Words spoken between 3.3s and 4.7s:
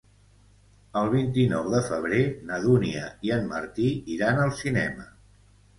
en Martí iran al